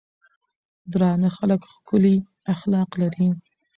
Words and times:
درانۀ 0.93 1.29
خلک 1.37 1.61
ښکلي 1.73 2.15
اخلاق 2.53 2.89
لري. 3.01 3.27